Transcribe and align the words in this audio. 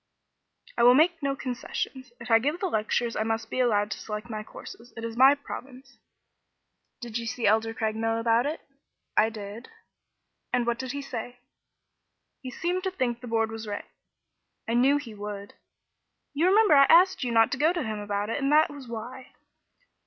"I 0.79 0.81
will 0.81 0.95
make 0.95 1.21
no 1.21 1.35
concessions. 1.35 2.11
If 2.19 2.31
I 2.31 2.39
give 2.39 2.59
the 2.59 2.65
lectures, 2.65 3.15
I 3.15 3.21
must 3.21 3.51
be 3.51 3.59
allowed 3.59 3.91
to 3.91 3.99
select 3.99 4.31
my 4.31 4.41
courses. 4.41 4.91
It 4.97 5.03
is 5.03 5.15
my 5.15 5.35
province." 5.35 5.99
"Did 7.01 7.19
you 7.19 7.27
see 7.27 7.45
Elder 7.45 7.71
Craigmile 7.75 8.19
about 8.19 8.47
it?" 8.47 8.61
"I 9.15 9.29
did." 9.29 9.69
"And 10.51 10.65
what 10.65 10.79
did 10.79 10.91
he 10.93 11.03
say?" 11.03 11.37
"He 12.41 12.49
seemed 12.49 12.81
to 12.85 12.89
think 12.89 13.19
the 13.21 13.27
Board 13.27 13.51
was 13.51 13.67
right." 13.67 13.85
"I 14.67 14.73
knew 14.73 14.97
he 14.97 15.13
would. 15.13 15.53
You 16.33 16.47
remember 16.47 16.73
I 16.73 16.85
asked 16.85 17.23
you 17.23 17.29
not 17.31 17.51
to 17.51 17.59
go 17.59 17.71
to 17.71 17.83
him 17.83 17.99
about 17.99 18.31
it, 18.31 18.41
and 18.41 18.51
that 18.51 18.71
was 18.71 18.87
why." 18.87 19.33